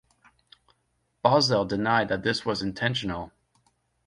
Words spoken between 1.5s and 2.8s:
denied that this was